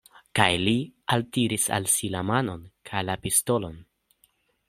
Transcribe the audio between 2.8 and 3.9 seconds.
kaj la pistolon.